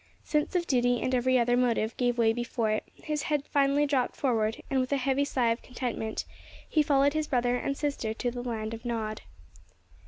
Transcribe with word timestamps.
Sense 0.23 0.55
of 0.55 0.65
duty 0.65 0.99
and 0.99 1.13
every 1.13 1.37
other 1.37 1.55
motive 1.55 1.95
gave 1.95 2.17
way 2.17 2.33
before 2.33 2.71
it; 2.71 2.83
his 2.95 3.21
head 3.21 3.45
finally 3.45 3.85
dropped 3.85 4.15
forward, 4.15 4.63
and, 4.67 4.79
with 4.79 4.91
a 4.91 4.97
heavy 4.97 5.23
sigh 5.23 5.51
of 5.51 5.61
contentment, 5.61 6.25
he 6.67 6.81
followed 6.81 7.13
his 7.13 7.27
brother 7.27 7.55
and 7.55 7.77
sister 7.77 8.11
to 8.11 8.31
the 8.31 8.41
land 8.41 8.73
of 8.73 8.83
Nod. 8.83 9.21